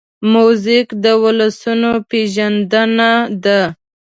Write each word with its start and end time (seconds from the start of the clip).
موزیک 0.33 0.87
د 1.03 1.05
ولسونو 1.23 1.91
پېژندنه 2.09 3.11
ده. 3.43 3.61